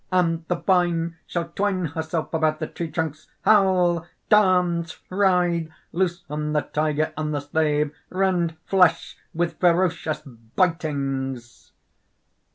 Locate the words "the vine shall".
0.47-1.49